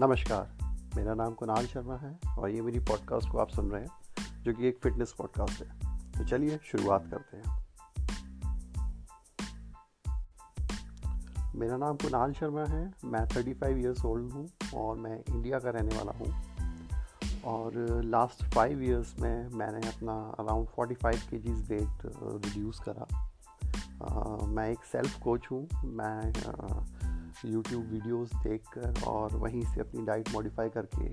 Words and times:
नमस्कार 0.00 0.58
मेरा 0.96 1.14
नाम 1.14 1.34
कुणाल 1.34 1.66
शर्मा 1.66 1.96
है 1.96 2.18
और 2.38 2.50
ये 2.50 2.62
मेरी 2.62 2.78
पॉडकास्ट 2.78 3.30
को 3.30 3.38
आप 3.38 3.48
सुन 3.48 3.70
रहे 3.70 3.82
हैं 3.82 3.90
जो 4.42 4.52
कि 4.52 4.68
एक 4.68 4.78
फिटनेस 4.82 5.14
पॉडकास्ट 5.18 5.62
है। 5.62 5.78
तो 6.12 6.24
चलिए 6.24 6.60
शुरुआत 6.64 7.10
करते 7.10 7.36
हैं। 7.36 7.66
मेरा 11.54 11.76
नाम 11.76 11.96
कुणाल 11.96 12.32
शर्मा 12.32 12.64
है 12.64 12.94
मैं 13.04 13.28
35 13.28 13.54
फाइव 13.54 13.78
ईयर्स 13.78 14.04
ओल्ड 14.04 14.32
हूँ 14.32 14.48
और 14.74 14.96
मैं 14.96 15.20
इंडिया 15.28 15.58
का 15.58 15.70
रहने 15.70 15.96
वाला 15.96 16.12
हूँ। 16.12 16.42
और 17.44 17.72
लास्ट 18.04 18.54
फाइव 18.54 18.82
इयर्स 18.82 19.20
में 19.20 19.48
मैंने 19.48 19.88
अपना 19.88 20.12
around 20.12 20.68
45 20.68 20.96
five 21.02 21.20
K 21.30 21.38
Gs 21.38 21.70
weight 21.70 22.12
reduce 22.44 22.80
करा। 22.88 23.32
Uh, 23.98 24.44
मैं 24.44 24.70
एक 24.70 24.78
सेल्फ 24.92 25.22
कोच 25.22 25.46
हूँ 25.50 25.68
मैं 25.84 26.32
uh, 27.40 27.46
यूट्यूब 27.46 27.84
वीडियोस 27.84 28.34
देखकर 28.34 29.02
और 29.06 29.36
वहीं 29.36 29.62
से 29.62 29.80
अपनी 29.80 30.04
डाइट 30.06 30.28
मॉडिफाई 30.34 30.68
करके 30.68 31.08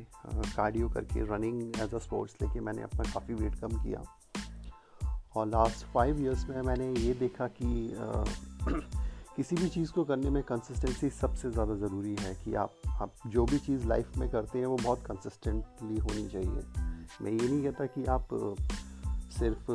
कार्डियो 0.55 0.89
करके 0.89 1.21
रनिंग 1.35 1.81
एज 1.81 1.93
अ 1.93 1.97
स्पोर्ट्स 1.97 2.35
लेके 2.41 2.59
मैंने 2.59 2.81
अपना 2.81 3.11
काफ़ी 3.13 3.33
वेट 3.33 3.55
कम 3.55 3.67
किया। 3.67 4.03
और 5.35 5.47
लास्ट 5.47 5.85
फाइव 5.85 6.19
इयर्स 6.19 6.49
में 6.49 6.61
मैंने 6.61 6.93
ये 7.01 7.13
देखा 7.13 7.47
कि 7.47 7.95
आ, 7.95 8.23
किसी 9.35 9.55
भी 9.55 9.69
चीज़ 9.69 9.91
को 9.91 10.03
करने 10.03 10.29
में 10.29 10.43
कंसिस्टेंसी 10.43 11.09
सबसे 11.09 11.51
ज़्यादा 11.51 11.75
ज़रूरी 11.75 12.15
है 12.19 12.33
कि 12.35 12.53
आप 12.55 12.73
आप 12.87 13.13
जो 13.27 13.45
भी 13.45 13.57
चीज़ 13.57 13.87
लाइफ 13.87 14.17
में 14.17 14.29
करते 14.29 14.59
हैं 14.59 14.65
वो 14.65 14.77
बहुत 14.77 14.99
कंसिस्टेंटली 14.99 15.97
होनी 15.97 16.27
चाहिए। 16.29 16.63
मैं 17.21 17.31
ये 17.31 17.47
नहीं 17.47 17.63
कहता 17.63 17.85
कि 17.85 18.05
आप 18.05 18.27
सिर्फ़ 19.39 19.71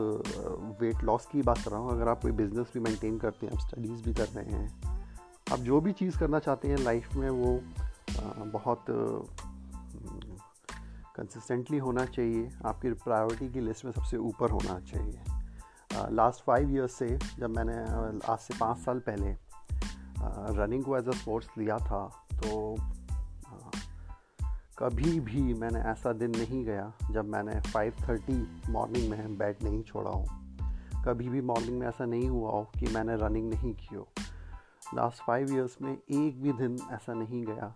वेट 0.80 1.04
लॉस 1.04 1.26
की 1.26 1.42
बात 1.42 1.58
कर 1.58 1.70
रहा 1.70 1.80
हूँ 1.80 1.90
अगर 1.90 2.08
आप 2.08 2.22
कोई 2.22 2.32
बिज़नेस 2.32 2.66
भी 2.74 2.80
मेंटेन 2.80 3.18
करते 3.18 3.46
हैं 3.46 3.52
आप 3.52 3.60
स्टडीज़ 3.60 4.02
भी 4.02 4.14
कर 4.14 4.28
रहे 4.28 4.56
हैं 4.56 4.89
आप 5.52 5.58
जो 5.58 5.80
भी 5.80 5.92
चीज़ 5.92 6.18
करना 6.18 6.38
चाहते 6.38 6.68
हैं 6.68 6.76
लाइफ 6.78 7.14
में 7.14 7.28
वो 7.30 7.60
बहुत 8.52 8.84
कंसिस्टेंटली 11.16 11.78
होना 11.78 12.04
चाहिए। 12.06 12.50
आपकी 12.66 12.92
प्रायोरिटी 13.04 13.48
की 13.52 13.60
लिस्ट 13.60 13.84
में 13.84 13.92
सबसे 13.92 14.16
ऊपर 14.18 14.50
होना 14.50 14.78
चाहिए। 14.82 15.20
लास्ट 16.10 16.44
फाइव 16.44 16.70
इयर्स 16.70 16.92
से 16.92 17.18
जब 17.38 17.50
मैंने 17.50 17.76
आज 18.32 18.38
से 18.38 18.54
पाँच 18.60 18.78
साल 18.78 18.98
पहले 19.08 19.32
रनिंग 20.56 20.84
को 20.84 20.96
एज 20.96 21.08
अ 21.08 21.12
स्पोर्ट्स 21.12 21.48
लिया 21.58 21.78
था 21.78 22.06
तो 22.34 22.76
कभी 24.78 25.18
भी 25.20 25.42
मैंने 25.54 25.80
ऐसा 25.90 26.12
दिन 26.12 26.30
नहीं 26.30 26.64
गया 26.64 26.92
जब 27.10 27.28
मैंने 27.28 27.60
5:30 27.72 28.70
मॉर्निंग 28.70 29.10
में 29.10 29.36
बेड 29.38 29.56
नहीं 29.64 29.82
छोड़ा 29.82 30.10
हो। 30.10 30.24
कभी 31.04 31.28
भी 31.28 31.40
मॉर्निंग 31.42 31.78
में 31.78 31.86
ऐसा 31.88 32.04
नहीं 32.04 32.28
हुआ 32.28 32.50
हो 32.50 32.62
कि 32.78 32.86
मैंने 32.86 33.16
रनिंग 33.16 33.52
नहीं 33.54 33.74
की 33.74 33.94
हो। 33.94 34.06
लास्ट 34.94 35.22
फाइव 35.22 35.52
इयर्स 35.54 35.76
में 35.82 35.92
एक 35.92 36.42
भी 36.42 36.52
दिन 36.52 36.78
ऐसा 36.92 37.14
नहीं 37.14 37.44
गया, 37.44 37.74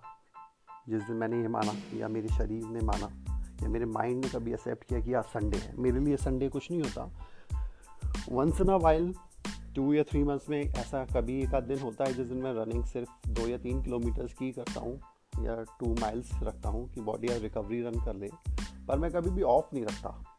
जिस 0.89 1.03
दिन 1.03 1.17
मैंने 1.17 1.41
ये 1.41 1.48
माना 1.48 1.73
या 1.95 2.09
मेरे 2.09 2.29
शरीर 2.29 2.65
ने 2.65 2.81
माना, 2.81 3.09
या 3.62 3.69
मेरे 3.69 3.84
माइंड 3.84 4.25
ने 4.25 4.31
कभी 4.31 4.53
एक्सेप्ट 4.53 4.84
किया 4.84 5.01
कि 5.01 5.15
आज 5.15 5.25
संडे 5.25 5.59
है। 5.59 5.77
मेरे 5.77 6.01
लिए 6.01 6.17
संडे 6.17 6.48
कुछ 6.48 6.70
नहीं 6.70 6.83
होता। 6.83 7.05
Once 8.33 8.61
in 8.61 8.69
a 8.69 8.77
while 8.77 9.15
two 9.77 9.92
या 9.92 10.03
थ्री 10.03 10.25
मंथ्स 10.25 10.48
में 10.48 10.61
ऐसा 10.62 11.05
कभी 11.05 11.42
एक 11.42 11.55
आध 11.55 11.62
दिन 11.62 11.79
होता 11.79 12.05
है, 12.05 12.15
जिस 12.15 12.27
दिन 12.27 12.39
मैं 12.39 12.55
रनिंग 12.55 12.85
सिर्फ़ 12.85 13.29
दो 13.29 13.48
या 13.48 13.59
तीन 13.59 13.83
किलोमीटर्स 13.83 14.35
की 14.35 14.53
करता 14.53 14.81
हूँ, 14.81 15.01
या 15.41 15.62
टू 15.81 15.95
माइल्स 15.95 16.31
रखता 16.42 16.69
हूँ 16.69 16.89
कि 16.91 17.01
बॉडी 17.01 17.29
या 17.29 17.37
रिकवरी 17.37 17.83
रन 17.83 18.05
कर 18.05 18.17
ले। 18.17 18.29
पर 18.89 18.98
मैं 18.98 19.11
कभी 19.11 19.31
भी 19.31 19.42
ऑफ़ 19.42 19.75
नहीं 19.75 19.85
रखता। 19.85 20.34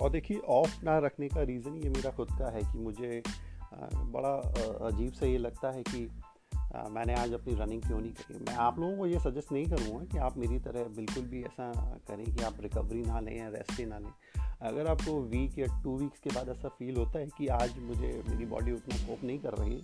और 0.00 0.10
देखिए 0.10 0.38
ऑफ़ 0.48 0.84
ना 0.84 0.98
रखने 0.98 1.28
का 1.28 1.42
रीज़न 1.42 1.76
ये 1.76 1.90
मेरा 1.90 2.10
खुद 2.10 2.28
का 2.30 2.50
है 2.50 2.60
कि 2.62 2.78
मुझे 2.78 3.22
बड़ा 3.72 4.34
अजीब 4.86 5.12
सा 5.12 5.26
ये 5.26 5.38
लगता 5.38 5.70
है 5.70 5.82
कि 5.82 6.08
मैंने 6.90 7.14
आज 7.14 7.32
अपनी 7.32 7.54
रनिंग 7.54 7.82
क्यों 7.82 8.00
नहीं 8.00 8.12
करी। 8.12 8.38
मैं 8.38 8.54
आप 8.56 8.78
लोगों 8.78 8.96
को 8.96 9.06
ये 9.06 9.18
सजेस्ट 9.20 9.52
नहीं 9.52 9.66
करूँगा 9.66 10.04
कि 10.04 10.18
आप 10.18 10.36
मेरी 10.38 10.58
तरह 10.58 10.84
बिल्कुल 10.96 11.24
भी 11.24 11.42
ऐसा 11.42 11.72
करें 12.08 12.24
कि 12.26 12.42
आप 12.44 12.60
रिकवरी 12.60 13.02
ना 13.02 13.20
लें 13.20 13.36
या 13.38 13.48
रेस्ट 13.48 13.80
ना 13.80 13.98
लें। 13.98 14.12
अगर 14.62 14.86
आपको 14.86 15.20
वीक 15.24 15.58
या 15.58 15.66
टू 15.82 15.96
वीक्स 15.98 16.20
के 16.20 16.30
बाद 16.30 16.48
ऐसा 16.48 16.68
फील 16.68 16.96
होता 16.96 17.18
है 17.18 17.26
कि 17.38 17.46
आज 17.54 17.78
मुझे, 17.78 18.22
मेरी 18.28 18.46
बॉडी 18.46 18.72
उतना 18.72 19.06
कोप 19.06 19.24
नहीं 19.24 19.38
कर 19.38 19.54
रही 19.54 19.80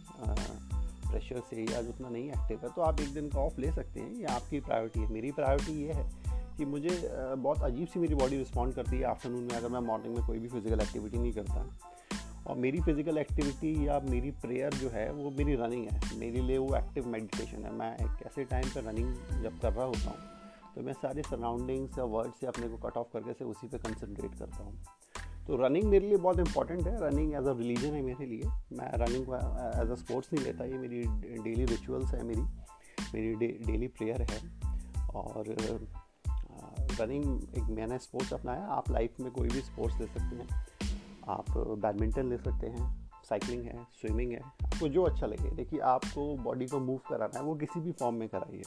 प्रेशर 1.08 1.40
से 1.40 1.74
आज 1.76 1.88
उतना 1.88 2.08
नहीं 2.08 2.28
एक्टिव 2.28 2.60
है 2.62 2.68
तो 2.68 2.82
आप 2.82 3.00
एक 3.00 3.12
दिन 3.14 3.28
का 3.28 3.40
ऑफ़ 3.40 3.60
ले 3.60 3.72
सकते 3.72 4.00
हैं। 4.00 4.12
ये 4.12 4.24
आपकी 4.26 4.60
प्रायोरिटी 4.60 5.00
है। 5.00 5.08
मेरी 5.08 5.30
प्रायोरिटी 5.32 5.72
ये 5.82 5.92
है 5.92 6.04
कि 6.56 6.64
मुझे 6.64 7.00
बहुत 7.14 7.62
अजीब 7.62 7.88
सी 7.88 8.00
मेरी 8.00 8.14
बॉडी 8.14 8.36
रिस्पॉन्ड 8.36 8.74
करती 8.74 8.96
है 8.96 9.04
आफ्टरनून 9.04 9.42
में, 9.42 9.50
अगर 9.50 9.68
मैं 9.68 9.80
मॉर्निंग 9.82 10.16
में 10.16 10.26
कोई 10.26 10.38
भी 10.38 10.48
फ़िज़िकल 10.48 10.80
एक्टिविटी 10.80 11.18
नहीं 11.18 11.32
करता। 11.32 11.66
और 12.46 12.56
मेरी 12.56 12.80
फ़िज़िकल 12.80 13.18
एक्टिविटी 13.18 13.86
या 13.86 13.98
मेरी 14.04 14.30
प्रेयर 14.40 14.74
जो 14.74 14.88
है, 14.88 15.10
वो 15.12 15.30
मेरी 15.30 15.54
रनिंग 15.56 15.86
है। 15.88 16.18
मेरे 16.18 16.40
लिए 16.40 16.58
वो 16.58 16.74
एक्टिव 16.76 17.06
मेडिटेशन 17.08 17.64
है। 17.64 17.72
मैं 17.72 17.92
एक 17.96 18.26
ऐसे 18.26 18.44
टाइम 18.44 18.68
पर 18.68 18.82
रनिंग 18.82 19.42
जब 19.42 19.58
कर 19.60 19.72
रहा 19.72 19.84
होता 19.86 20.10
हूँ 20.10 20.32
तो 20.74 20.82
मैं 20.82 20.92
सारे 20.92 21.22
सराउंडिंग्स 21.22 21.98
या 21.98 22.04
वर्ड 22.06 22.32
से 22.34 22.46
अपने 22.46 22.68
को 22.68 22.76
कट 22.78 22.96
ऑफ़ 22.96 23.12
करके 23.12 23.32
से 23.32 23.44
उसी 23.44 23.68
पे 23.68 23.78
कंसनट्रेट 23.78 24.38
करता 24.38 24.62
हूँ। 24.64 24.72
तो 25.46 25.56
रनिंग 25.56 25.84
मेरे 25.84 26.08
लिए 26.08 26.16
बहुत 26.16 26.38
इंपॉर्टेंट 26.38 26.86
है। 26.86 26.96
रनिंग 27.00 27.34
एज 27.34 27.46
अ 27.46 27.52
रिलीजन 27.58 27.94
है 27.94 28.02
मेरे 28.02 28.26
लिए। 28.26 28.48
मैं 28.72 28.90
रनिंग 28.98 29.26
को 29.26 29.34
एज 29.82 29.90
अ 29.90 29.94
स्पोर्ट्स 29.94 30.32
नहीं 30.32 30.44
लेता। 30.44 30.64
ये 30.64 30.78
मेरी 30.78 31.02
डेली 31.42 31.64
रिचुअल्स 31.64 32.14
है 32.14 32.22
मेरी। 32.24 32.42
मेरी 33.14 33.34
डेली 33.56 33.88
प्रेयर 33.88 34.22
है। 34.22 34.40
और 35.14 35.54
रनिंग 37.00 37.56
एक 37.56 37.70
मैंने 37.70 37.98
स्पोर्ट्स 38.00 38.32
अपनाया 38.32 38.66
आप 38.72 38.90
लाइफ 38.90 39.20
में 39.20 39.30
कोई 39.32 39.48
भी 39.48 39.60
स्पोर्ट्स 39.62 40.00
ले 40.00 40.06
सकते 40.06 40.36
हैं। 40.36 40.46
आप 41.30 41.50
बैडमिंटन 41.56 42.28
ले 42.28 42.36
सकते 42.38 42.66
हैं 42.68 42.92
साइकिलिंग 43.28 43.64
है 43.64 43.84
स्विमिंग 44.00 44.32
है। 44.32 44.40
आपको 44.40 44.88
जो 44.88 45.02
अच्छा 45.02 45.26
लगे, 45.26 45.50
देखिए 45.52 45.80
आपको 45.88 46.34
बॉडी 46.38 46.66
को 46.66 46.80
मूव 46.80 47.00
कराना 47.08 47.38
है, 47.38 47.44
वो 47.44 47.54
किसी 47.56 47.80
भी 47.80 47.92
फॉर्म 47.92 48.16
में 48.16 48.28
कराइए। 48.28 48.62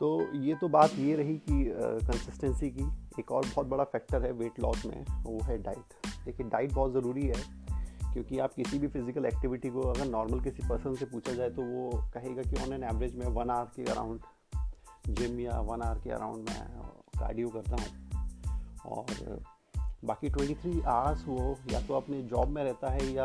तो 0.00 0.36
ये 0.36 0.54
तो 0.54 0.68
बात 0.70 0.98
ये 0.98 1.14
रही 1.16 1.36
कि 1.40 1.64
कंसिस्टेंसी 2.06 2.70
की। 2.70 2.84
एक 3.20 3.30
और 3.32 3.44
बहुत 3.46 3.66
बड़ा 3.66 3.84
फैक्टर 3.86 4.22
है 4.22 4.32
वेट 4.34 4.60
लॉस 4.60 4.84
में, 4.86 5.04
वो 5.24 5.38
है 5.44 5.58
डाइट 5.62 5.94
देखिए 6.24 6.46
डाइट 6.48 6.72
बहुत 6.72 6.92
ज़रूरी 6.92 7.26
है, 7.26 7.42
क्योंकि 8.12 8.38
आप 8.38 8.54
किसी 8.54 8.78
भी 8.78 8.88
फ़िज़िकल 8.88 9.26
एक्टिविटी 9.26 9.68
को 9.70 9.80
अगर 9.82 10.06
नॉर्मल 10.06 10.40
किसी 10.40 10.68
पर्सन 10.68 10.94
से 10.94 11.04
पूछा 11.06 11.32
जाए 11.32 11.50
तो 11.50 11.62
वो 11.64 11.90
कहेगा 12.14 12.42
कि 12.42 12.62
ऑन 12.62 12.72
एन 12.72 12.84
एवरेज 12.84 13.14
में 13.16 13.26
वन 13.28 13.50
आवर 13.50 13.70
के 13.76 13.90
अराउंड 13.90 14.20
जिम 15.08 15.40
या 15.40 15.60
वन 15.60 15.82
आवर 15.82 15.98
के 15.98 16.10
अराउंड 16.10 16.48
मैं 16.48 16.68
कार्डियो 17.20 17.48
करता 17.48 17.76
हूँ। 17.76 18.12
और 18.86 19.42
बाकी 20.04 20.28
ट्वेंटी 20.28 20.54
थ्री 20.54 20.80
आवर्स 20.80 21.24
वो 21.26 21.58
या 21.70 21.80
तो 21.80 21.94
अपने 21.94 22.22
जॉब 22.22 22.48
में 22.48 22.64
रहता 22.64 22.90
है 22.90 23.12
या 23.12 23.24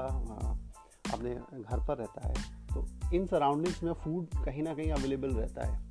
अपने 1.13 1.35
घर 1.61 1.85
पर 1.85 1.97
रहता 1.97 2.27
है। 2.27 2.33
तो 2.67 2.87
इन 3.13 3.27
सराउंडिंग्स 3.27 3.83
में 3.83 3.93
फ़ूड 3.93 4.45
कहीं 4.45 4.63
ना 4.63 4.73
कहीं 4.73 4.91
अवेलेबल 4.91 5.29
रहता 5.33 5.65
है। 5.65 5.87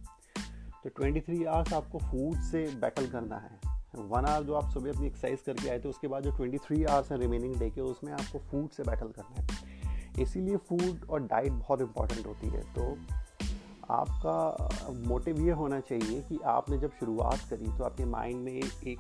तो 0.85 0.89
ट्वेंटी 0.89 1.21
थ्री 1.21 1.45
आवर्स 1.45 1.73
आपको 1.73 1.99
फ़ूड 1.99 2.37
से 2.41 2.75
बैटल 2.75 3.07
करना 3.07 3.37
है। 3.37 3.61
वन 3.95 4.25
आवर 4.25 4.47
जो 4.47 4.55
आप 4.55 4.71
सुबह 4.71 4.91
अपनी 4.91 5.07
एक्सरसाइज 5.07 5.41
करके 5.41 5.69
आए 5.69 5.79
थे, 5.79 5.89
उसके 5.89 6.09
बाद 6.09 6.23
जो 6.23 6.31
ट्वेंटी 6.31 6.59
थ्री 6.59 6.85
आवर्स 6.85 7.13
हैं 7.13 7.19
रिमेनिंग 7.19 7.57
डे 7.57 7.71
के, 7.71 7.81
उसमें 7.81 8.13
आपको 8.13 8.39
फ़ूड 8.39 8.71
से 8.71 8.83
बैटल 8.83 9.09
करना 9.09 9.43
है। 9.43 9.77
इसीलिए 10.23 10.57
फ़ूड 10.57 11.07
और 11.11 11.21
डाइट 11.21 11.53
बहुत 11.53 11.81
इंपॉर्टेंट 11.81 12.27
होती 12.27 12.49
है। 12.49 12.61
तो 12.61 12.97
आपका 13.91 14.93
मोटिव 15.09 15.41
ये 15.41 15.53
होना 15.53 15.81
चाहिए 15.81 16.21
कि 16.21 16.39
आपने 16.45 16.79
जब 16.79 16.91
शुरुआत 16.91 17.41
करी 17.51 17.67
तो 17.79 17.85
आपके 17.85 18.05
माइंड 18.05 18.41
में 18.45 18.53
एक 18.53 18.87
एक, 18.87 18.99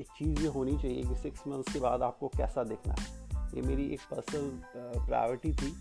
चीज़ 0.00 0.40
ये 0.42 0.48
होनी 0.48 0.76
चाहिए 0.78 1.02
कि 1.02 1.14
सिक्स 1.14 1.46
मंथ्स 1.48 1.72
के 1.72 1.80
बाद 1.80 2.02
आपको 2.02 2.28
कैसा 2.28 2.64
दिखना 2.64 2.94
है। 2.94 3.06
ये 3.54 3.62
मेरी 3.62 3.86
एक 3.94 4.00
पर्सनल 4.10 5.06
प्रायोरिटी 5.06 5.52
थी 5.52 5.74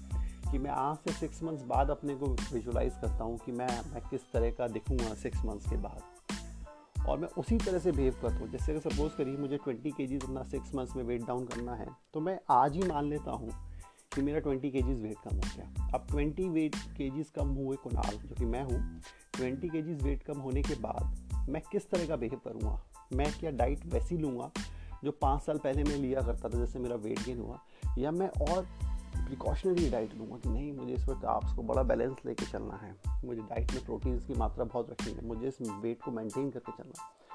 कि 0.51 0.57
मैं 0.57 0.71
आज 0.71 0.97
से 0.97 1.13
सिक्स 1.13 1.43
मंथ्स 1.43 1.63
बाद 1.65 1.89
अपने 1.89 2.15
को 2.15 2.25
विजुलाइज 2.53 2.93
करता 3.01 3.23
हूँ 3.23 3.37
कि 3.37 3.51
मैं 3.51 3.69
मैं 3.93 4.01
किस 4.09 4.31
तरह 4.33 4.51
का 4.51 4.67
दिखूँगा 4.67 5.13
सिक्स 5.13 5.45
मंथ्स 5.45 5.69
के 5.69 5.77
बाद। 5.77 6.01
और 7.07 7.17
मैं 7.19 7.27
उसी 7.37 7.57
तरह 7.57 7.79
से 7.79 7.91
बिहेव 7.91 8.15
करता 8.21 8.35
हूँ। 8.35 8.49
जैसे 8.51 8.71
अगर 8.71 8.89
सपोज़ 8.89 9.17
करिए 9.17 9.37
मुझे 9.37 9.57
ट्वेंटी 9.57 9.91
के 9.91 10.07
जी 10.07 10.17
अपना 10.17 10.43
सिक्स 10.43 10.75
मंथ्स 10.75 10.95
में 10.95 11.03
वेट 11.03 11.25
डाउन 11.27 11.45
करना 11.45 11.75
है 11.75 11.87
तो 12.13 12.19
मैं 12.19 12.39
आज 12.51 12.75
ही 12.75 12.87
मान 12.87 13.05
लेता 13.05 13.31
हूँ 13.31 13.49
कि 14.19 14.25
मेरा 14.25 14.39
ट्वेंटी 14.39 14.71
के 14.71 14.81
वेट 14.81 15.15
कम 15.29 15.35
हो 15.35 15.41
गया। 15.57 15.91
अब 15.93 16.07
ट्वेंटी 16.09 16.49
वेट 16.49 16.75
के 16.75 17.23
कम 17.23 17.47
हुए 17.47 17.75
कुनाल 17.75 18.15
जो 18.15 18.35
कि 18.35 18.45
मैं 18.45 18.63
हूँ। 18.63 19.01
ट्वेंटी 19.33 19.69
के 19.69 19.81
वेट 19.81 20.23
कम 20.23 20.39
होने 20.39 20.61
के 20.61 20.75
बाद 20.75 21.29
मैं 21.49 21.61
किस 21.71 21.89
तरह 21.89 22.07
का 22.07 22.15
बिहेव 22.15 22.39
करूँगा? 22.45 22.83
मैं 23.13 23.33
क्या 23.39 23.51
डाइट 23.51 23.85
वैसी 23.85 24.17
लूँगा, 24.17 24.51
जो 25.03 25.11
पाँच 25.11 25.41
साल 25.41 25.57
पहले 25.57 25.83
मैं 25.83 25.95
लिया 25.95 26.21
करता 26.21 26.49
था, 26.49 26.57
जैसे 26.57 26.79
मेरा 26.79 26.95
वेट 26.95 27.19
गेन 27.19 27.39
हुआ? 27.39 27.59
या 27.97 28.11
मैं 28.11 28.29
और 28.29 28.65
प्रिकॉशनरी 29.15 29.89
डाइट 29.89 30.15
लूँगा 30.15 30.37
कि 30.37 30.49
नहीं, 30.49 30.73
मुझे 30.73 30.93
इस 30.93 31.05
वक्त 31.05 31.25
आपस 31.25 31.53
को 31.53 31.63
बड़ा 31.63 31.83
बैलेंस 31.83 32.17
लेके 32.25 32.45
चलना 32.45 32.75
है। 32.75 32.95
मुझे 33.25 33.41
डाइट 33.41 33.71
में 33.71 33.85
प्रोटीन्स 33.85 34.25
की 34.25 34.33
मात्रा 34.33 34.65
बहुत 34.65 34.89
रखनी 34.89 35.13
है। 35.13 35.25
मुझे 35.25 35.47
इस 35.47 35.57
वेट 35.61 36.01
को 36.01 36.11
मेंटेन 36.11 36.49
करके 36.49 36.71
चलना 36.71 37.03
है। 37.03 37.28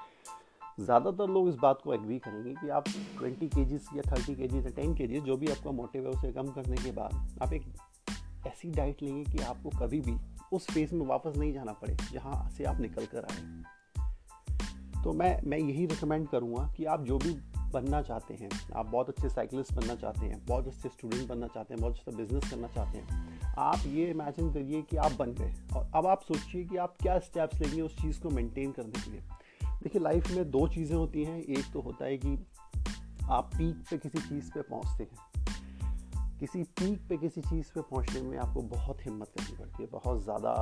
ज़्यादातर 0.81 1.29
लोग 1.29 1.49
इस 1.49 1.55
बात 1.55 1.81
को 1.85 1.95
एग्री 1.95 2.19
करेंगे 2.19 2.55
कि 2.55 2.69
आप 2.69 2.85
20 3.23 3.49
के 3.49 3.97
या 3.97 4.03
30 4.03 4.35
के 4.35 4.43
या 4.43 4.71
10 4.71 4.97
के 4.97 5.21
जो 5.21 5.37
भी 5.37 5.49
आपका 5.49 5.71
मोटिव 5.71 6.03
है, 6.03 6.09
उसे 6.09 6.33
कम 6.33 6.49
करने 6.49 6.77
के 6.77 6.93
बाद 6.93 7.39
आप 7.43 7.53
एक 7.53 7.63
ऐसी 8.47 8.71
डाइट 8.71 9.03
लेंगे 9.03 9.25
कि 9.25 9.43
आपको 9.43 9.71
कभी 9.71 10.01
भी 10.01 10.17
उस 10.53 10.67
फ़ेज़ 10.67 10.95
में 10.95 11.07
वापस 11.07 11.37
नहीं 11.37 11.53
जाना 11.53 11.73
पड़े, 11.73 11.97
जहाँ 12.13 12.51
से 12.51 12.65
आप 12.65 12.81
निकल 12.81 13.07
कर 13.07 13.25
आए। 13.25 15.03
तो 15.05 15.13
मैं 15.13 15.41
मैं 15.45 15.59
यही 15.59 15.87
रिकमेंड 15.87 16.29
करूँगा 16.29 16.73
कि 16.77 16.85
आप 16.85 17.03
जो 17.03 17.19
भी 17.19 17.37
बनना 17.73 18.03
चाहते 18.03 18.35
हैं, 18.35 18.49
आप 18.77 18.87
बहुत 18.87 19.09
अच्छे 19.09 19.29
साइकिलिस्ट 19.29 19.73
बनना 19.73 19.95
चाहते 19.95 20.27
हैं, 20.27 20.45
बहुत 20.47 20.67
अच्छे 20.67 20.89
स्टूडेंट 20.89 21.29
बनना 21.29 21.47
चाहते 21.47 21.75
हैं, 21.75 21.81
बहुत 21.81 21.93
अच्छा 21.93 22.17
बिज़नेस 22.17 22.51
करना 22.51 22.69
चाहते 22.69 22.99
हैं, 22.99 23.41
आप 23.59 23.79
ये 23.87 24.11
इमेजिन 24.11 24.53
करिए 24.53 24.83
कि 24.83 24.97
आप 24.97 25.13
बन 25.13 25.33
गए। 25.33 25.55
और 25.77 25.91
अब 25.95 26.07
आप 26.07 26.21
सोचिए 26.21 26.65
कि 26.65 26.77
आप 26.77 26.97
क्या 27.03 27.19
स्टेप्स 27.19 27.61
लेंगे 27.61 27.81
उस 27.81 27.97
चीज़ 28.03 28.21
को 28.21 28.31
मेंटेन 28.31 28.73
करने 28.73 29.01
के 29.01 29.11
लिए। 29.11 29.23
देखिए 29.83 30.03
लाइफ 30.03 30.31
में 30.31 30.51
दो 30.51 30.67
चीज़ें 30.69 30.97
होती 30.97 31.25
हैं। 31.25 31.39
एक 31.39 31.73
तो 31.73 31.81
होता 31.81 32.05
है 32.05 32.17
कि 32.17 32.39
आप 33.31 33.51
पीक 33.55 33.85
पे 33.91 33.97
किसी 33.99 34.19
चीज़ 34.19 34.51
पे 34.51 34.63
पहुँचते 34.63 35.05
हैं। 35.05 35.33
किसी 36.41 36.63
पीक 36.79 37.07
पे 37.09 37.17
किसी 37.17 37.41
चीज़ 37.41 37.67
पे 37.75 37.81
पहुँचने 37.81 38.21
में 38.23 38.37
आपको 38.39 38.63
बहुत 38.63 39.05
हिम्मत 39.05 39.33
करनी 39.39 39.57
पड़ती 39.57 39.83
है, 39.83 39.89
बहुत 39.89 40.23
ज़्यादा 40.25 40.53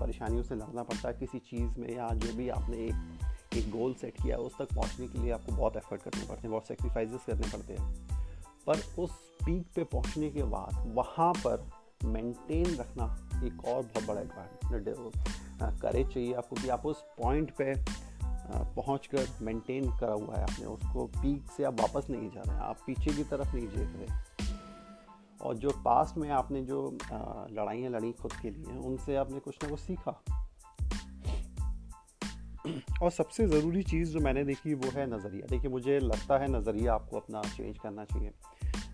परेशानियों 0.00 0.42
से 0.42 0.54
लड़ना 0.54 0.82
पड़ता 0.82 1.08
है 1.08 1.14
किसी 1.14 1.38
चीज़ 1.40 1.78
में 1.78 1.88
या 1.96 2.08
जो 2.14 2.32
भी 2.32 2.48
आपने 2.48 2.76
एक 2.76 3.56
एक 3.56 3.70
गोल 3.70 3.94
सेट 3.94 4.16
किया 4.22 4.36
है, 4.36 4.42
उस 4.42 4.52
तक 4.58 4.74
पहुँचने 4.74 5.06
के 5.08 5.18
लिए 5.18 5.30
आपको 5.32 5.52
बहुत 5.52 5.76
एफर्ट 5.76 6.02
करने 6.02 6.26
पड़ते 6.26 6.42
हैं, 6.42 6.50
बहुत 6.50 6.66
सेक्रीफाइसेस 6.68 7.24
करने 7.26 7.50
पड़ते 7.52 7.74
हैं। 7.74 7.94
पर 8.66 8.80
उस 8.98 9.10
पीक 9.44 9.66
पे 9.76 9.84
पहुँचने 9.84 10.30
के 10.30 10.42
बाद 10.42 10.92
वहाँ 10.96 11.32
पर 11.36 11.68
मेंटेन 12.04 12.76
रखना 12.76 13.04
एक 13.44 13.64
और 13.64 13.82
बहुत 13.82 14.06
बड़ा 14.06 14.20
एडवांटेज 14.20 15.80
करेज 15.82 16.08
चाहिए 16.08 16.32
आपको 16.34 16.56
कि 16.56 16.68
आप 16.68 16.86
उस 16.86 17.04
पॉइंट 17.22 17.50
पे 17.50 17.74
पहुँच 18.52 19.06
कर 19.06 19.28
मेंटेन 19.42 19.90
करा 19.90 20.12
हुआ 20.12 20.36
है 20.36 20.42
आपने, 20.42 20.66
उसको 20.66 21.06
पीक 21.06 21.50
से 21.56 21.64
आप 21.64 21.80
वापस 21.80 22.06
नहीं 22.10 22.30
जा 22.30 22.40
रहे 22.40 22.56
हैं, 22.56 22.62
आप 22.62 22.76
पीछे 22.86 23.12
की 23.12 23.24
तरफ़ 23.24 23.54
नहीं 23.56 23.66
देख 23.66 23.96
रहे। 23.96 24.44
और 25.40 25.56
जो 25.56 25.70
पास्ट 25.84 26.16
में 26.16 26.30
आपने 26.30 26.62
जो 26.62 26.98
लड़ाइयाँ 27.52 27.90
लड़ी 27.90 28.12
खुद 28.12 28.32
के 28.32 28.50
लिए, 28.50 28.78
उनसे 28.78 29.16
आपने 29.16 29.38
कुछ 29.38 29.56
ना 29.62 29.70
कुछ 29.70 29.80
सीखा। 29.80 30.22
और 33.02 33.10
सबसे 33.10 33.46
ज़रूरी 33.46 33.82
चीज़ 33.82 34.10
जो 34.10 34.20
मैंने 34.20 34.44
देखी, 34.44 34.74
वो 34.74 34.90
है 34.90 35.06
नज़रिया। 35.06 35.46
देखिए, 35.46 35.70
मुझे 35.70 35.98
लगता 35.98 36.38
है 36.38 36.48
नज़रिया 36.48 36.94
आपको 36.94 37.16
अपना 37.16 37.42
चेंज 37.42 37.78
करना 37.78 38.04
चाहिए। 38.04 38.32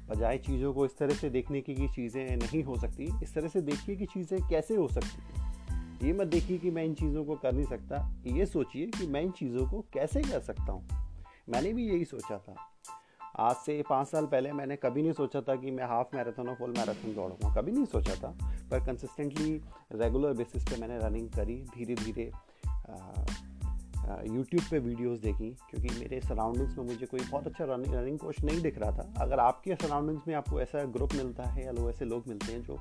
बजाय 0.09 0.39
चीज़ों 0.39 0.73
को 0.75 0.87
इस 0.87 0.97
तरह 0.99 1.15
से 1.15 1.31
देखने 1.31 1.61
की 1.61 1.75
कि 1.75 1.89
चीज़ें 1.89 2.37
नहीं 2.37 2.63
हो 2.65 2.77
सकती, 2.77 3.05
इस 3.23 3.35
तरह 3.35 3.49
से 3.49 3.61
देखिए 3.61 3.97
कि 3.97 4.07
चीज़ें 4.07 4.49
कैसे 4.49 4.77
हो 4.77 4.89
सकती 4.89 5.23
हैं। 5.23 5.52
ये 6.03 6.13
मत 6.13 6.27
देखिए 6.27 6.59
कि 6.59 6.71
मैं 6.71 6.85
इन 6.85 6.95
चीज़ों 6.95 7.25
को 7.25 7.35
कर 7.37 7.53
नहीं 7.53 7.67
सकता। 7.67 7.97
ये 8.27 8.47
सोचिए 8.47 8.87
कि 8.87 9.07
मैं 9.07 9.21
इन 9.23 9.31
चीज़ों 9.31 9.67
को 9.71 9.81
कैसे 9.93 10.23
कर 10.23 10.41
सकता 10.41 10.73
हूँ। 10.73 10.89
मैंने 11.49 11.73
भी 11.73 11.89
यही 11.89 12.05
सोचा 12.05 12.39
था। 12.39 12.55
आज 13.39 13.57
से 13.57 13.83
पाँच 13.91 14.09
साल 14.09 14.27
पहले 14.27 14.53
मैंने 14.53 14.77
कभी 14.77 15.03
नहीं 15.03 15.13
सोचा 15.13 15.41
था 15.41 15.57
कि 15.57 15.71
मैं 15.71 15.85
हाफ़ 15.85 16.17
मैराथन 16.17 16.49
और 16.49 16.55
फुल 16.55 16.71
मैराथन 16.71 17.15
दौड़ूँगा। 17.15 17.55
कभी 17.55 17.73
नहीं 17.73 17.85
सोचा 17.85 18.15
था। 18.15 18.31
पर 18.71 18.85
कंसिस्टेंटली 18.87 19.53
रेगुलर 19.93 20.33
बेसिस 20.33 20.65
पे 20.65 20.77
मैंने 20.77 20.99
रनिंग 20.99 21.29
करी। 21.31 21.57
धीरे 21.75 21.95
धीरे 21.95 22.31
यूट्यूब 24.35 24.63
पे 24.71 24.79
वीडियोस 24.79 25.19
देखी। 25.19 25.51
क्योंकि 25.71 25.99
मेरे 26.01 26.21
सराउंडिंग्स 26.21 26.77
में 26.79 26.85
मुझे 26.85 27.07
कोई 27.07 27.21
बहुत 27.21 27.47
अच्छा 27.47 27.65
रनिंग 27.65 27.95
रनिंग 27.95 28.19
कोच 28.19 28.41
नहीं 28.45 28.61
दिख 28.63 28.79
रहा 28.79 28.91
था। 28.91 29.13
अगर 29.19 29.39
आपके 29.39 29.75
सराउंडिंग्स 29.75 30.29
में 30.29 30.35
आपको 30.35 30.61
ऐसा 30.61 30.85
ग्रुप 30.85 31.15
मिलता 31.15 31.45
है 31.45 31.65
या 31.65 31.73
लोग 31.73 31.89
ऐसे 31.91 32.05
लोग 32.05 32.29
मिलते 32.29 32.53
हैं 32.53 32.63
जो 32.63 32.79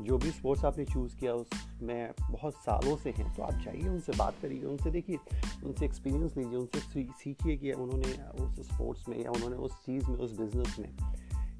जो 0.00 0.18
भी 0.18 0.30
स्पोर्ट्स 0.30 0.64
आपने 0.64 0.84
चूज़ 0.84 1.16
किया, 1.16 1.34
उसमें 1.34 2.12
बहुत 2.30 2.54
सालों 2.54 2.96
से 2.96 3.10
हैं 3.10 3.34
तो 3.34 3.42
आप 3.42 3.52
जाइए, 3.52 3.88
उनसे 3.88 4.12
बात 4.16 4.34
करिए, 4.42 4.64
उनसे 4.64 4.90
देखिए, 4.90 5.16
उनसे 5.64 5.84
एक्सपीरियंस 5.84 6.36
लीजिए, 6.36 6.56
उनसे 6.56 6.80
सीखिए 7.04 7.56
कि 7.56 7.72
उन्होंने 7.72 8.12
उस 8.44 8.60
स्पोर्ट्स 8.68 9.08
में 9.08 9.24
या 9.24 9.30
उन्होंने 9.30 9.56
उस 9.56 9.72
चीज़ 9.72 10.06
में, 10.06 10.16
उस 10.16 10.38
बिज़नेस 10.38 10.76
में 10.78 10.94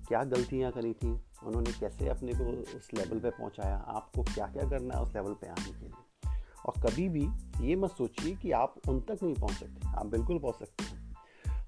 क्या 0.09 0.23
गलतियाँ 0.25 0.73
करी 0.73 0.93
थी, 0.93 1.11
उन्होंने 1.43 1.73
कैसे 1.73 2.09
अपने 2.09 2.33
को 2.33 2.45
उस 2.77 2.89
लेवल 2.95 3.19
पे 3.19 3.31
पहुँचाया, 3.31 3.77
आपको 3.77 4.23
क्या 4.23 4.47
क्या 4.47 4.69
करना 4.69 4.95
है 4.95 5.03
उस 5.03 5.15
लेवल 5.15 5.33
पे 5.33 5.49
आने 5.49 5.73
के 5.73 5.87
लिए। 5.87 6.37
और 6.67 6.83
कभी 6.83 7.09
भी 7.09 7.29
ये 7.69 7.77
मत 7.77 7.91
सोचिए 7.91 8.35
कि 8.37 8.51
आप 8.53 8.75
उन 8.89 9.01
तक 9.01 9.19
नहीं 9.23 9.35
पहुँच 9.35 9.53
सकते, 9.53 9.89
आप 9.89 10.07
बिल्कुल 10.07 10.39
पहुँच 10.39 10.55
सकते 10.55 10.85
हैं। 10.85 11.01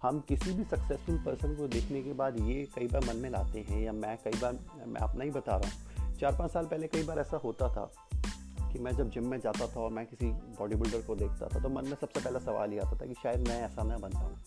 हम 0.02 0.20
किसी 0.20 0.52
भी 0.52 0.64
सक्सेसफुल 0.64 1.16
पर्सन 1.16 1.54
को 1.54 1.68
देखने 1.68 2.02
के 2.02 2.12
बाद 2.12 2.40
ये 2.40 2.68
कई 2.76 2.86
बार 2.86 3.04
मन 3.04 3.16
में 3.16 3.30
लाते 3.30 3.60
हैं, 3.60 3.82
या 3.82 3.92
मैं 3.92 4.16
कई 4.24 4.40
बार, 4.40 4.58
मैं 4.86 5.00
अपना 5.00 5.24
ही 5.24 5.30
बता 5.30 5.56
रहा 5.56 5.70
हूँ 5.70 5.93
चार 6.20 6.36
पाँच 6.36 6.50
साल 6.50 6.66
पहले 6.66 6.86
कई 6.86 7.02
बार 7.02 7.18
ऐसा 7.18 7.36
होता 7.36 7.68
था 7.68 7.92
कि 8.72 8.78
मैं 8.78 8.92
जब 8.92 9.10
जिम 9.10 9.26
में 9.26 9.40
जाता 9.40 9.66
था 9.66 9.80
और 9.80 9.90
मैं 9.90 10.06
किसी 10.06 10.26
बॉडी 10.26 10.76
बिल्डर 10.76 11.02
को 11.02 11.14
देखता 11.14 11.46
था 11.46 11.60
तो 11.60 11.68
मन 11.68 11.84
में 11.84 11.96
सबसे 12.00 12.20
पहला 12.20 12.38
सवाल 12.38 12.72
ये 12.72 12.78
आता 12.78 12.96
था 12.96 13.06
कि 13.06 13.14
शायद 13.14 13.48
मैं 13.48 13.62
ऐसा 13.62 13.82
ना 13.82 13.96
बन 13.96 14.08
पाऊँ 14.08 14.38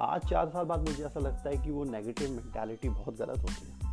आज 0.00 0.20
चार 0.20 0.48
साल 0.48 0.64
बाद 0.64 0.78
मुझे 0.78 1.04
ऐसा 1.04 1.20
लगता 1.20 1.50
है 1.50 1.56
कि 1.56 1.70
वो 1.70 1.84
नेगेटिव 1.84 2.30
मैंटेलिटी 2.30 2.88
बहुत 2.88 3.18
गलत 3.18 3.38
होती 3.38 3.68
है। 3.68 3.84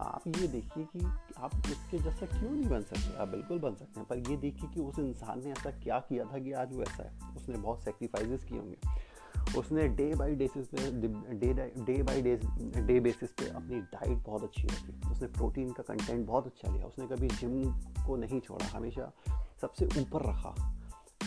आप 0.00 0.22
ये 0.26 0.48
देखिए 0.48 0.84
कि 0.84 1.06
आप 1.38 1.50
उसके 1.56 1.98
जैसा 1.98 2.26
क्यों 2.26 2.50
नहीं 2.50 2.70
बन 2.70 2.82
सकते? 2.82 3.18
आप 3.18 3.28
बिल्कुल 3.28 3.58
बन 3.58 3.74
सकते 3.74 4.00
हैं, 4.00 4.08
पर 4.08 4.30
ये 4.30 4.36
देखिए 4.36 4.70
कि 4.70 4.80
उस 4.80 4.98
इंसान 4.98 5.44
ने 5.44 5.52
ऐसा 5.52 5.70
क्या 5.70 5.98
किया 5.98 6.24
था 6.24 6.38
कि 6.38 6.52
आज 6.52 6.76
वो 6.76 6.82
ऐसा 6.82 7.02
है। 7.02 7.36
उसने 7.36 7.56
बहुत 7.56 7.84
सेक्रीफाइसेस 7.84 8.44
किए 8.44 8.58
होंगे। 8.58 9.09
उसने 9.58 9.88
डे 9.88 10.14
बाई 10.14 10.34
बेसिस 10.34 10.66
पे 10.66 10.90
day 11.34 11.52
day 11.78 12.02
by 12.02 12.22
day 12.22 12.40
day 12.82 13.00
basis 13.00 13.30
पे 13.30 13.48
अपनी 13.48 13.80
डाइट 13.80 14.18
बहुत 14.18 14.42
अच्छी 14.42 14.62
रखी। 14.62 15.10
उसने 15.10 15.28
प्रोटीन 15.28 15.72
का 15.72 15.82
कंटेंट 15.82 16.26
बहुत 16.26 16.46
अच्छा 16.46 16.72
लिया। 16.72 16.86
उसने 16.86 17.06
कभी 17.06 17.28
जिम 17.28 17.72
को 18.06 18.16
नहीं 18.16 18.40
छोड़ा, 18.40 18.66
हमेशा 18.66 19.12
सबसे 19.60 19.84
ऊपर 19.86 20.22
रखा। 20.22 20.76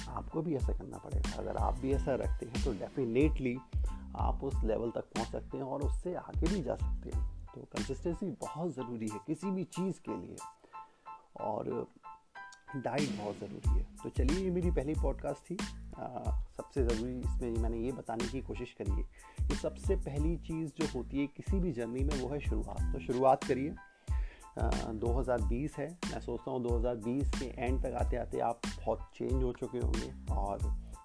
आपको 0.08 0.42
भी 0.42 0.56
ऐसा 0.56 0.78
करना 0.78 0.98
पड़ेगा। 0.98 1.38
अगर 1.38 1.58
आप 1.58 1.74
भी 1.74 1.92
ऐसा 1.92 2.16
रखते 2.16 2.46
हैं 2.46 2.66
तो 2.66 2.72
डेफिनेटली 2.72 3.58
आप 4.16 4.44
उस 4.44 4.64
लेवल 4.64 4.92
तक 4.92 5.02
पहुँच 5.02 5.28
सकते 5.28 5.58
हैं 5.58 5.64
और 5.64 5.82
उससे 5.82 6.16
आगे 6.16 6.48
भी 6.48 6.62
जा 6.62 6.76
सकते 6.76 7.12
हैं। 7.16 7.46
तो 7.56 7.62
कंसिस्टेंसी 7.62 8.26
बहुत 8.26 8.76
ज़रूरी 8.76 9.08
है 9.08 9.20
किसी 9.28 9.52
भी 9.52 9.64
चीज़ 9.64 9.96
के 9.96 10.18
लिए। 10.18 10.36
और 11.42 11.88
डाइट 12.76 13.10
बहुत 13.22 13.36
ज़रूरी 13.38 13.70
है। 13.70 13.84
तो 14.04 14.10
चलिए, 14.10 14.46
ये 14.46 14.52
मेरी 14.52 14.72
पहली 14.72 14.94
पॉडकास्ट 14.94 15.52
थी। 15.52 15.58
सबसे 16.58 16.84
ज़रूरी 16.84 17.20
इसमें 17.20 17.52
मैंने 17.58 17.78
ये 17.78 17.92
बताने 17.92 18.28
की 18.28 18.42
कोशिश 18.42 18.76
करी 18.82 18.92
है 18.92 19.04
कि 19.48 19.56
सबसे 19.56 19.96
पहली 19.96 20.38
चीज़ 20.38 20.72
जो 20.78 20.88
होती 20.96 21.20
है 21.20 21.28
किसी 21.28 21.60
भी 21.60 21.72
जर्नी 21.72 22.04
में, 22.04 22.22
वो 22.22 22.30
है 22.30 22.40
शुरुआत। 22.40 22.94
तो 22.94 23.00
शुरुआत 23.00 23.44
करिए। 23.44 23.76
2020 24.94 25.76
है। 25.78 25.98
मैं 26.12 26.20
सोचता 26.20 26.52
हूँ 26.52 26.64
2020 26.64 27.30
के 27.30 27.46
एंड 27.46 27.80
तक 27.80 27.94
आते 27.94 28.18
आते 28.18 28.40
आप 28.40 28.62
बहुत 28.86 29.12
चेंज 29.16 29.44
हो 29.44 29.54
चुके 29.54 29.78
होंगे 29.78 30.34
और 30.34 30.60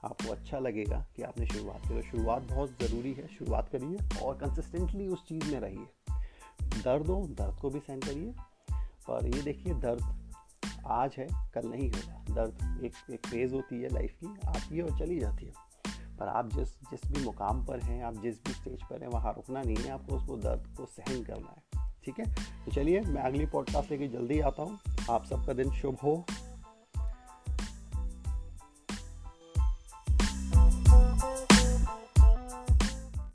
आपको 0.04 0.32
अच्छा 0.32 0.58
लगेगा 0.58 1.06
कि 1.16 1.22
आपने 1.22 1.46
शुरुआत 1.46 1.82
की। 1.88 1.88
तो 1.88 2.02
शुरुआत 2.02 2.42
बहुत 2.42 2.70
ज़रूरी 2.70 3.12
है। 3.12 3.26
शुरुआत 3.28 3.68
करिए 3.68 4.20
और 4.22 4.34
कंसिस्टेंटली 4.34 5.08
उस 5.08 5.28
चीज़ 5.28 5.52
में 5.52 5.60
रहिए। 5.60 5.86
दर्द 6.82 7.06
हो, 7.06 7.26
दर्द 7.26 7.58
को 7.60 7.70
भी 7.70 7.78
सहन 7.78 8.00
करिए। 8.00 8.34
पर 9.10 9.36
ये 9.36 9.42
देखिए, 9.42 9.74
दर्द 9.74 10.27
आज 10.86 11.16
है, 11.18 11.26
कल 11.54 11.68
नहीं 11.68 11.90
होगा। 11.90 12.34
दर्द 12.34 12.84
एक 12.84 12.92
एक 13.10 13.26
फ़ेज़ 13.26 13.54
होती 13.54 13.82
है 13.82 13.88
लाइफ 13.88 14.16
की, 14.24 14.48
आती 14.48 14.76
है 14.76 14.82
और 14.82 14.98
चली 14.98 15.18
जाती 15.18 15.46
है। 15.46 15.52
पर 16.18 16.28
आप 16.28 16.52
जिस 16.52 16.68
जिस 16.68 17.12
भी 17.12 17.24
मुकाम 17.24 17.66
पर 17.66 17.80
हैं, 17.80 18.04
आप 18.04 18.14
जिस 18.14 18.44
भी 18.44 18.52
स्टेज 18.52 18.82
पर 18.82 19.02
हैं, 19.02 19.08
वहाँ 19.08 19.32
रुकना 19.32 19.62
नहीं 19.62 19.76
है, 19.76 19.90
आपको 19.90 20.16
उसको 20.16 20.36
दर्द 20.36 20.74
को 20.76 20.86
सहन 20.86 21.22
करना 21.24 21.54
है। 21.56 21.92
ठीक 22.04 22.20
है? 22.20 22.34
तो 22.64 22.70
चलिए, 22.70 23.00
मैं 23.00 23.22
अगली 23.22 23.46
पॉडकास्ट 23.46 23.90
लेके 23.90 24.08
जल्दी 24.08 24.40
आता 24.40 24.62
हूँ। 24.62 24.78
आप 25.10 25.24
सबका 25.24 25.52
दिन 25.52 25.70
शुभ 25.70 25.96
हो। 26.02 26.24